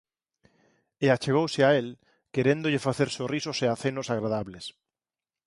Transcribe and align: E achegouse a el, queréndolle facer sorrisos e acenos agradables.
E 1.05 1.07
achegouse 1.15 1.61
a 1.65 1.69
el, 1.81 1.87
queréndolle 2.35 2.83
facer 2.87 3.09
sorrisos 3.17 3.57
e 3.65 3.67
acenos 3.69 4.07
agradables. 4.15 4.65